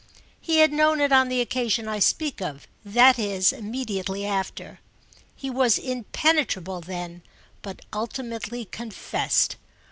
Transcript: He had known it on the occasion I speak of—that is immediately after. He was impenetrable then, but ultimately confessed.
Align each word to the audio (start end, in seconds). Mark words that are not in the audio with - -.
He 0.41 0.57
had 0.57 0.73
known 0.73 0.99
it 0.99 1.11
on 1.11 1.29
the 1.29 1.41
occasion 1.41 1.87
I 1.87 1.99
speak 1.99 2.41
of—that 2.41 3.19
is 3.19 3.53
immediately 3.53 4.25
after. 4.25 4.79
He 5.35 5.47
was 5.51 5.77
impenetrable 5.77 6.81
then, 6.81 7.21
but 7.61 7.85
ultimately 7.93 8.65
confessed. 8.65 9.57